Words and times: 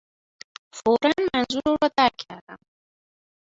فورا 0.77 1.13
منظور 1.33 1.61
او 1.69 1.77
را 1.83 1.89
درک 1.97 2.15
کردم. 2.17 2.57